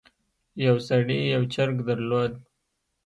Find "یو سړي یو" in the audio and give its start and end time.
0.65-1.43